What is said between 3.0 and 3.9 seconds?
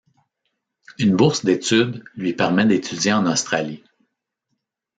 en Australie.